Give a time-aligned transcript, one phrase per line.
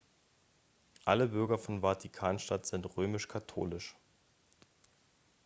[1.05, 3.95] alle bürger von vatikan-stadt sind römisch-katholisch